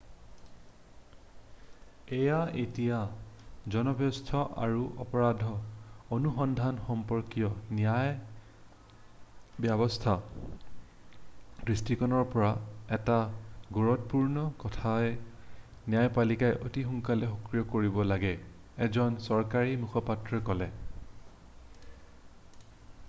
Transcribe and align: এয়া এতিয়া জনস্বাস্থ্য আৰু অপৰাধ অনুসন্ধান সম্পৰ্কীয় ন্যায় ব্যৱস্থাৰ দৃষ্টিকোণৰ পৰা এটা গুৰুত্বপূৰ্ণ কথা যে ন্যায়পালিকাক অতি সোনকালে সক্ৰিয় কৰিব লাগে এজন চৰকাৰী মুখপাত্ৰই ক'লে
এয়া 2.19 2.37
এতিয়া 2.61 2.99
জনস্বাস্থ্য 3.73 4.37
আৰু 4.67 4.85
অপৰাধ 5.03 5.43
অনুসন্ধান 6.17 6.79
সম্পৰ্কীয় 6.87 7.49
ন্যায় 7.79 8.13
ব্যৱস্থাৰ 9.67 11.69
দৃষ্টিকোণৰ 11.69 12.25
পৰা 12.33 12.49
এটা 12.99 13.19
গুৰুত্বপূৰ্ণ 13.77 14.47
কথা 14.65 14.97
যে 15.05 15.13
ন্যায়পালিকাক 15.95 16.67
অতি 16.71 16.87
সোনকালে 16.89 17.31
সক্ৰিয় 17.35 17.67
কৰিব 17.77 18.01
লাগে 18.15 18.33
এজন 18.89 19.21
চৰকাৰী 19.29 19.79
মুখপাত্ৰই 19.87 20.45
ক'লে 20.51 20.71